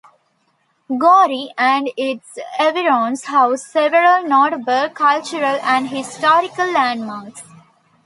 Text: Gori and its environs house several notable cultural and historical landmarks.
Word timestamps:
Gori 0.89 1.53
and 1.59 1.87
its 1.95 2.25
environs 2.59 3.25
house 3.25 3.63
several 3.63 4.23
notable 4.27 4.89
cultural 4.89 5.59
and 5.61 5.89
historical 5.89 6.65
landmarks. 6.71 7.43